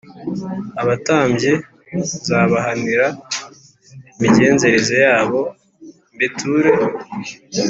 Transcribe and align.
abatambyi 0.81 1.51
nzabahanira 2.01 3.05
imigenzereze 4.15 4.95
yabo 5.05 5.39
mbiture 6.15 6.71